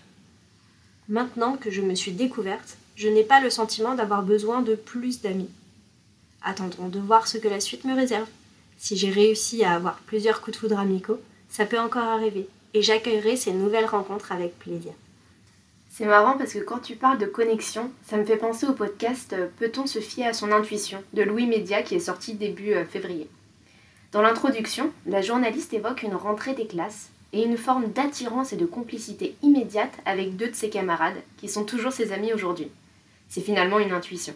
Maintenant 1.08 1.56
que 1.56 1.72
je 1.72 1.82
me 1.82 1.96
suis 1.96 2.12
découverte, 2.12 2.76
je 2.94 3.08
n'ai 3.08 3.24
pas 3.24 3.40
le 3.40 3.50
sentiment 3.50 3.96
d'avoir 3.96 4.22
besoin 4.22 4.62
de 4.62 4.76
plus 4.76 5.22
d'amis. 5.22 5.50
Attendons 6.40 6.86
de 6.86 7.00
voir 7.00 7.26
ce 7.26 7.38
que 7.38 7.48
la 7.48 7.58
suite 7.58 7.84
me 7.84 7.96
réserve. 7.96 8.28
Si 8.78 8.96
j'ai 8.96 9.10
réussi 9.10 9.64
à 9.64 9.74
avoir 9.74 9.98
plusieurs 10.06 10.40
coups 10.40 10.56
de 10.56 10.60
foudre 10.60 10.78
amicaux, 10.78 11.18
ça 11.48 11.66
peut 11.66 11.78
encore 11.78 12.04
arriver, 12.04 12.48
et 12.74 12.82
j'accueillerai 12.82 13.36
ces 13.36 13.52
nouvelles 13.52 13.86
rencontres 13.86 14.30
avec 14.30 14.58
plaisir. 14.58 14.92
C'est 15.90 16.06
marrant 16.06 16.38
parce 16.38 16.52
que 16.52 16.60
quand 16.60 16.78
tu 16.78 16.94
parles 16.94 17.18
de 17.18 17.26
connexion, 17.26 17.90
ça 18.06 18.16
me 18.16 18.24
fait 18.24 18.36
penser 18.36 18.66
au 18.66 18.72
podcast 18.72 19.32
euh, 19.32 19.48
Peut-on 19.58 19.86
se 19.86 19.98
fier 19.98 20.28
à 20.28 20.32
son 20.32 20.52
intuition 20.52 21.02
de 21.12 21.22
Louis 21.22 21.46
Média 21.46 21.82
qui 21.82 21.96
est 21.96 22.00
sorti 22.00 22.34
début 22.34 22.74
euh, 22.74 22.84
février. 22.84 23.28
Dans 24.12 24.22
l'introduction, 24.22 24.92
la 25.06 25.22
journaliste 25.22 25.74
évoque 25.74 26.04
une 26.04 26.14
rentrée 26.14 26.54
des 26.54 26.68
classes 26.68 27.08
et 27.32 27.42
une 27.42 27.56
forme 27.56 27.90
d'attirance 27.90 28.52
et 28.52 28.56
de 28.56 28.64
complicité 28.64 29.34
immédiate 29.42 29.92
avec 30.04 30.36
deux 30.36 30.50
de 30.50 30.54
ses 30.54 30.70
camarades 30.70 31.20
qui 31.36 31.48
sont 31.48 31.64
toujours 31.64 31.92
ses 31.92 32.12
amis 32.12 32.32
aujourd'hui. 32.32 32.70
C'est 33.28 33.40
finalement 33.40 33.80
une 33.80 33.92
intuition. 33.92 34.34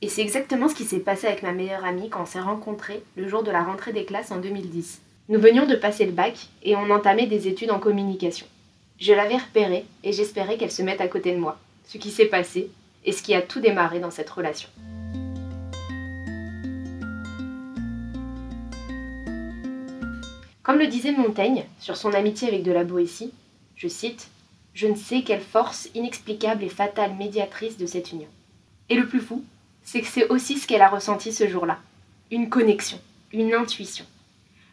Et 0.00 0.08
c'est 0.08 0.22
exactement 0.22 0.68
ce 0.68 0.76
qui 0.76 0.84
s'est 0.84 1.00
passé 1.00 1.26
avec 1.26 1.42
ma 1.42 1.50
meilleure 1.50 1.84
amie 1.84 2.08
quand 2.08 2.22
on 2.22 2.26
s'est 2.26 2.38
rencontrés 2.38 3.02
le 3.16 3.26
jour 3.26 3.42
de 3.42 3.50
la 3.50 3.64
rentrée 3.64 3.92
des 3.92 4.04
classes 4.04 4.30
en 4.30 4.38
2010. 4.38 5.00
Nous 5.28 5.40
venions 5.40 5.66
de 5.66 5.74
passer 5.74 6.06
le 6.06 6.12
bac 6.12 6.46
et 6.62 6.76
on 6.76 6.90
entamait 6.90 7.26
des 7.26 7.48
études 7.48 7.72
en 7.72 7.80
communication. 7.80 8.46
Je 9.00 9.12
l'avais 9.12 9.38
repérée 9.38 9.84
et 10.04 10.12
j'espérais 10.12 10.56
qu'elle 10.56 10.70
se 10.70 10.82
mette 10.82 11.00
à 11.00 11.08
côté 11.08 11.32
de 11.32 11.38
moi, 11.38 11.58
ce 11.84 11.98
qui 11.98 12.10
s'est 12.10 12.26
passé 12.26 12.70
et 13.04 13.10
ce 13.10 13.22
qui 13.22 13.34
a 13.34 13.42
tout 13.42 13.58
démarré 13.58 13.98
dans 13.98 14.12
cette 14.12 14.30
relation. 14.30 14.68
Comme 20.62 20.78
le 20.78 20.86
disait 20.86 21.12
Montaigne 21.12 21.64
sur 21.80 21.96
son 21.96 22.12
amitié 22.12 22.46
avec 22.46 22.62
de 22.62 22.72
la 22.72 22.84
Boétie, 22.84 23.32
je 23.74 23.88
cite 23.88 24.28
Je 24.74 24.86
ne 24.86 24.94
sais 24.94 25.22
quelle 25.22 25.40
force 25.40 25.88
inexplicable 25.96 26.62
et 26.62 26.68
fatale 26.68 27.16
médiatrice 27.16 27.78
de 27.78 27.86
cette 27.86 28.12
union. 28.12 28.28
Et 28.90 28.94
le 28.94 29.08
plus 29.08 29.20
fou, 29.20 29.42
c'est 29.90 30.02
que 30.02 30.06
c'est 30.06 30.28
aussi 30.28 30.58
ce 30.58 30.66
qu'elle 30.66 30.82
a 30.82 30.90
ressenti 30.90 31.32
ce 31.32 31.48
jour-là 31.48 31.78
une 32.30 32.50
connexion, 32.50 33.00
une 33.32 33.54
intuition. 33.54 34.04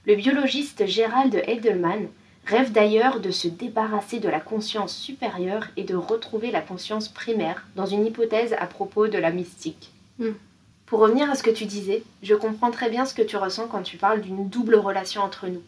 Le 0.05 0.15
biologiste 0.15 0.85
Gérald 0.87 1.41
Heidelmann 1.47 2.09
rêve 2.45 2.73
d'ailleurs 2.73 3.21
de 3.21 3.31
se 3.31 3.47
débarrasser 3.47 4.19
de 4.19 4.27
la 4.27 4.41
conscience 4.41 4.93
supérieure 4.93 5.67
et 5.77 5.85
de 5.85 5.95
retrouver 5.95 6.51
la 6.51 6.59
conscience 6.59 7.07
primaire 7.07 7.65
dans 7.77 7.85
une 7.85 8.05
hypothèse 8.05 8.57
à 8.59 8.67
propos 8.67 9.07
de 9.07 9.17
la 9.17 9.31
mystique. 9.31 9.93
Hmm. 10.19 10.33
Pour 10.85 10.99
revenir 10.99 11.31
à 11.31 11.35
ce 11.35 11.43
que 11.43 11.49
tu 11.49 11.63
disais, 11.63 12.03
je 12.21 12.35
comprends 12.35 12.71
très 12.71 12.89
bien 12.89 13.05
ce 13.05 13.13
que 13.13 13.21
tu 13.21 13.37
ressens 13.37 13.67
quand 13.67 13.83
tu 13.83 13.95
parles 13.95 14.19
d'une 14.19 14.49
double 14.49 14.75
relation 14.75 15.21
entre 15.21 15.47
nous. 15.47 15.63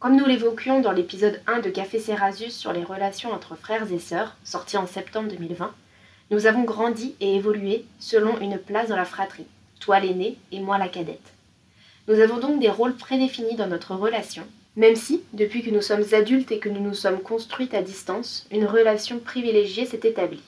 Comme 0.00 0.16
nous 0.16 0.26
l'évoquions 0.26 0.80
dans 0.82 0.92
l'épisode 0.92 1.40
1 1.46 1.60
de 1.60 1.70
Café 1.70 1.98
Cerasus 1.98 2.50
sur 2.50 2.74
les 2.74 2.84
relations 2.84 3.32
entre 3.32 3.56
frères 3.56 3.90
et 3.90 3.98
sœurs, 3.98 4.36
sorti 4.44 4.76
en 4.76 4.86
septembre 4.86 5.30
2020, 5.30 5.72
nous 6.30 6.46
avons 6.46 6.64
grandi 6.64 7.14
et 7.20 7.36
évolué 7.36 7.84
selon 7.98 8.40
une 8.40 8.58
place 8.58 8.88
dans 8.88 8.96
la 8.96 9.04
fratrie, 9.04 9.46
toi 9.80 10.00
l'aîné 10.00 10.36
et 10.52 10.60
moi 10.60 10.78
la 10.78 10.88
cadette. 10.88 11.32
Nous 12.08 12.20
avons 12.20 12.38
donc 12.38 12.60
des 12.60 12.70
rôles 12.70 12.96
prédéfinis 12.96 13.56
dans 13.56 13.68
notre 13.68 13.94
relation, 13.94 14.44
Même 14.76 14.96
si, 14.96 15.22
depuis 15.32 15.62
que 15.62 15.70
nous 15.70 15.80
sommes 15.80 16.04
adultes 16.12 16.52
et 16.52 16.58
que 16.58 16.68
nous 16.68 16.82
nous 16.82 16.94
sommes 16.94 17.20
construites 17.20 17.72
à 17.72 17.80
distance, 17.80 18.46
une 18.50 18.66
relation 18.66 19.18
privilégiée 19.18 19.86
s'est 19.86 20.00
établie. 20.04 20.42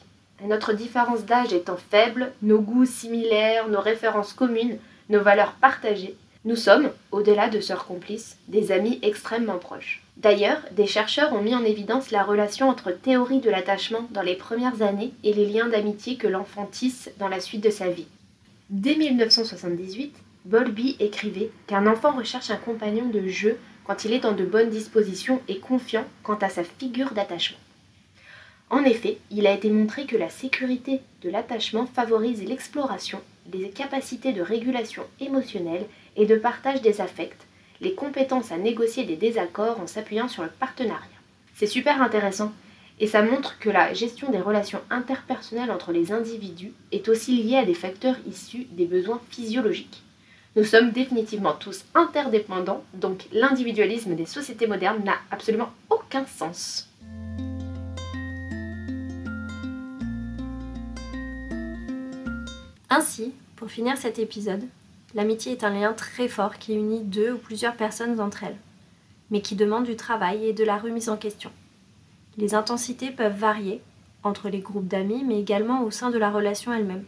Notre 0.44 0.75
différence 0.75 1.25
d'âge 1.25 1.54
étant 1.54 1.78
faible, 1.78 2.32
nos 2.42 2.61
goûts 2.61 2.85
similaires, 2.85 3.68
nos 3.68 3.80
références 3.80 4.35
communes, 4.35 4.78
nos 5.08 5.23
valeurs 5.23 5.52
partagées, 5.52 6.14
nous 6.44 6.56
sommes, 6.56 6.90
au-delà 7.11 7.49
de 7.49 7.61
sœurs 7.61 7.87
complices, 7.87 8.37
des 8.49 8.70
amis 8.70 8.99
extrêmement 9.02 9.58
proches. 9.58 10.02
D'ailleurs, 10.18 10.60
des 10.72 10.88
chercheurs 10.88 11.32
ont 11.32 11.42
mis 11.42 11.54
en 11.54 11.64
évidence 11.64 12.10
la 12.10 12.25
relation 12.25 12.68
entre 12.68 12.90
théorie 12.90 13.38
de 13.38 13.50
l'attachement 13.50 14.08
dans 14.10 14.22
les 14.22 14.34
premières 14.34 14.82
années 14.82 15.12
et 15.22 15.32
les 15.32 15.46
liens 15.46 15.68
d'amitié 15.68 16.16
que 16.16 16.26
l'enfant 16.26 16.66
tisse 16.66 17.08
dans 17.20 17.28
la 17.28 17.38
suite 17.38 17.62
de 17.62 17.70
sa 17.70 17.88
vie. 17.88 18.08
Dès 18.68 18.96
1978, 18.96 20.12
Bowlby 20.44 20.96
écrivait 20.98 21.52
qu'un 21.68 21.87
enfant 21.87 22.10
recherche 22.10 22.50
un 22.50 22.56
compagnon 22.56 23.08
de 23.08 23.28
jeu 23.28 23.58
quand 23.84 24.04
il 24.04 24.12
est 24.12 24.18
dans 24.18 24.32
de 24.32 24.44
bonnes 24.44 24.70
dispositions 24.70 25.40
et 25.46 25.60
confiant 25.60 26.04
quant 26.25 26.34
à 26.34 26.48
sa 26.48 26.64
figure 26.64 27.12
d'attachement. 27.12 27.58
En 28.70 28.82
effet, 28.82 29.18
il 29.30 29.46
a 29.46 29.54
été 29.54 29.70
montré 29.70 30.04
que 30.04 30.16
la 30.16 30.30
sécurité 30.30 31.00
de 31.22 31.30
l'attachement 31.30 31.87
favorise 31.87 32.42
l'exploration, 32.42 33.20
les 33.52 33.70
capacités 33.70 34.32
de 34.32 34.42
régulation 34.42 35.04
émotionnelle 35.20 35.87
et 36.16 36.26
de 36.26 36.37
partage 36.37 36.82
des 36.82 37.00
affects, 37.00 37.46
les 37.80 37.94
compétences 37.94 38.52
à 38.52 38.58
négocier 38.58 39.04
des 39.04 39.16
désaccords 39.16 39.80
en 39.80 39.87
s'appuyant 39.87 40.28
sur 40.28 40.42
le 40.42 40.50
partenariat. 40.50 41.04
C'est 41.54 41.66
super 41.66 42.02
intéressant 42.02 42.52
et 43.00 43.06
ça 43.06 43.23
montre 43.23 43.58
que 43.58 43.70
la 43.70 43.94
gestion 43.94 44.30
des 44.30 44.40
relations 44.40 44.80
interpersonnelles 44.90 45.70
entre 45.70 45.92
les 45.92 46.12
individus 46.12 46.73
est 46.90 47.08
aussi 47.08 47.42
liée 47.42 47.56
à 47.56 47.64
des 47.64 47.75
facteurs 47.75 48.16
issus 48.26 48.66
des 48.73 48.87
besoins 48.87 49.20
physiologiques. 49.30 50.02
Nous 50.56 50.64
sommes 50.64 50.90
définitivement 50.90 51.52
tous 51.52 51.85
interdépendants, 51.94 52.82
donc 52.94 53.26
l'individualisme 53.32 54.16
des 54.16 54.26
sociétés 54.26 54.66
modernes 54.66 55.04
n'a 55.04 55.18
absolument 55.30 55.70
aucun 55.90 56.26
sens. 56.26 56.88
Ainsi, 62.90 63.32
pour 63.54 63.70
finir 63.70 63.97
cet 63.97 64.18
épisode, 64.18 64.64
l'amitié 65.15 65.53
est 65.53 65.65
un 65.65 65.71
lien 65.71 65.93
très 65.93 66.29
fort 66.29 66.59
qui 66.59 66.75
unit 66.75 67.03
deux 67.03 67.33
ou 67.33 67.38
plusieurs 67.38 67.77
personnes 67.77 68.21
entre 68.21 68.45
elles, 68.45 68.59
mais 69.31 69.41
qui 69.41 69.57
demande 69.57 69.85
du 69.85 69.97
travail 69.97 70.47
et 70.47 70.53
de 70.53 70.65
la 70.65 70.79
remise 70.79 71.09
en 71.09 71.17
question. 71.17 71.50
Les 72.37 72.55
intensités 72.55 73.11
peuvent 73.11 73.37
varier 73.37 73.81
entre 74.23 74.49
les 74.49 74.61
groupes 74.61 74.88
d'amis, 74.88 75.25
mais 75.25 75.41
également 75.41 75.83
au 75.83 75.91
sein 75.91 76.11
de 76.11 76.19
la 76.19 76.31
relation 76.31 76.73
elle-même. 76.73 77.05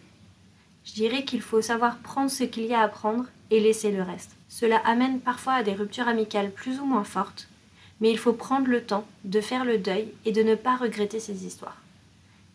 Je 0.84 0.94
dirais 0.94 1.24
qu'il 1.24 1.42
faut 1.42 1.60
savoir 1.60 1.98
prendre 1.98 2.30
ce 2.30 2.44
qu'il 2.44 2.64
y 2.64 2.74
a 2.74 2.80
à 2.80 2.88
prendre 2.88 3.26
et 3.50 3.60
laisser 3.60 3.90
le 3.90 4.02
reste. 4.02 4.36
Cela 4.48 4.78
amène 4.78 5.20
parfois 5.20 5.54
à 5.54 5.62
des 5.62 5.74
ruptures 5.74 6.08
amicales 6.08 6.50
plus 6.50 6.80
ou 6.80 6.84
moins 6.84 7.04
fortes, 7.04 7.48
mais 8.00 8.10
il 8.10 8.18
faut 8.18 8.32
prendre 8.32 8.68
le 8.68 8.82
temps 8.82 9.04
de 9.24 9.40
faire 9.40 9.64
le 9.64 9.78
deuil 9.78 10.08
et 10.24 10.32
de 10.32 10.42
ne 10.42 10.54
pas 10.54 10.76
regretter 10.76 11.20
ces 11.20 11.44
histoires. 11.44 11.80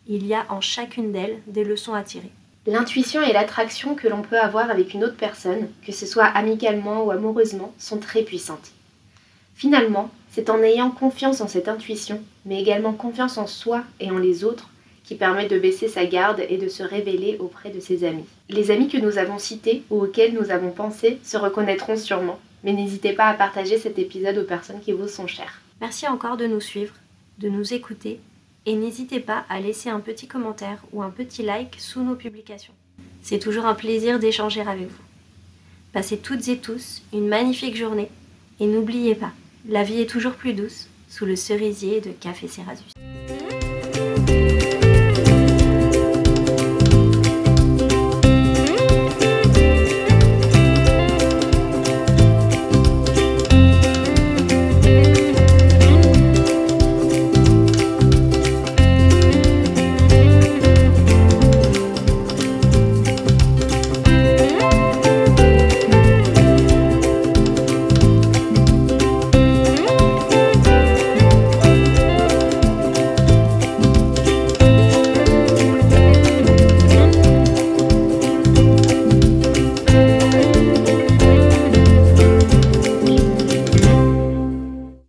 Il 0.08 0.26
y 0.26 0.34
a 0.34 0.46
en 0.50 0.60
chacune 0.60 1.12
d'elles 1.12 1.40
des 1.46 1.64
leçons 1.64 1.94
à 1.94 2.02
tirer. 2.02 2.30
L'intuition 2.66 3.22
et 3.22 3.32
l'attraction 3.32 3.94
que 3.94 4.08
l'on 4.08 4.22
peut 4.22 4.40
avoir 4.40 4.70
avec 4.70 4.92
une 4.92 5.04
autre 5.04 5.16
personne, 5.16 5.68
que 5.86 5.92
ce 5.92 6.04
soit 6.04 6.24
amicalement 6.24 7.04
ou 7.04 7.12
amoureusement, 7.12 7.72
sont 7.78 7.98
très 7.98 8.22
puissantes. 8.22 8.72
Finalement, 9.54 10.10
c'est 10.32 10.50
en 10.50 10.60
ayant 10.62 10.90
confiance 10.90 11.40
en 11.40 11.46
cette 11.46 11.68
intuition, 11.68 12.20
mais 12.44 12.60
également 12.60 12.92
confiance 12.92 13.38
en 13.38 13.46
soi 13.46 13.84
et 14.00 14.10
en 14.10 14.18
les 14.18 14.42
autres, 14.42 14.68
qui 15.04 15.14
permet 15.14 15.46
de 15.46 15.58
baisser 15.60 15.86
sa 15.86 16.04
garde 16.06 16.42
et 16.48 16.58
de 16.58 16.68
se 16.68 16.82
révéler 16.82 17.36
auprès 17.38 17.70
de 17.70 17.78
ses 17.78 18.02
amis. 18.02 18.26
Les 18.48 18.72
amis 18.72 18.88
que 18.88 18.98
nous 18.98 19.16
avons 19.18 19.38
cités 19.38 19.84
ou 19.88 20.02
auxquels 20.02 20.34
nous 20.34 20.50
avons 20.50 20.72
pensé 20.72 21.18
se 21.22 21.36
reconnaîtront 21.36 21.96
sûrement, 21.96 22.40
mais 22.64 22.72
n'hésitez 22.72 23.12
pas 23.12 23.28
à 23.28 23.34
partager 23.34 23.78
cet 23.78 24.00
épisode 24.00 24.38
aux 24.38 24.44
personnes 24.44 24.80
qui 24.80 24.90
vous 24.90 25.06
sont 25.06 25.28
chères. 25.28 25.60
Merci 25.80 26.08
encore 26.08 26.36
de 26.36 26.46
nous 26.46 26.60
suivre, 26.60 26.94
de 27.38 27.48
nous 27.48 27.72
écouter 27.72 28.18
et 28.66 28.74
n'hésitez 28.74 29.20
pas 29.20 29.46
à 29.48 29.60
laisser 29.60 29.88
un 29.88 30.00
petit 30.00 30.26
commentaire 30.26 30.84
ou 30.92 31.02
un 31.02 31.10
petit 31.10 31.42
like 31.42 31.76
sous 31.78 32.02
nos 32.02 32.16
publications. 32.16 32.74
C'est 33.22 33.38
toujours 33.38 33.64
un 33.64 33.74
plaisir 33.74 34.18
d'échanger 34.18 34.60
avec 34.60 34.88
vous. 34.88 35.04
Passez 35.92 36.18
toutes 36.18 36.48
et 36.48 36.58
tous 36.58 37.02
une 37.12 37.28
magnifique 37.28 37.76
journée 37.76 38.10
et 38.60 38.66
n'oubliez 38.66 39.14
pas, 39.14 39.32
la 39.68 39.84
vie 39.84 40.00
est 40.00 40.10
toujours 40.10 40.34
plus 40.34 40.52
douce 40.52 40.88
sous 41.08 41.24
le 41.24 41.36
cerisier 41.36 42.00
de 42.00 42.10
Café 42.10 42.48
Cerasus. 42.48 42.92